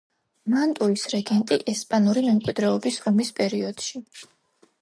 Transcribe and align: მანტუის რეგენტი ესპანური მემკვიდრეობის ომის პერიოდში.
მანტუის 0.53 1.03
რეგენტი 1.11 1.59
ესპანური 1.73 2.25
მემკვიდრეობის 2.31 3.01
ომის 3.13 3.33
პერიოდში. 3.41 4.07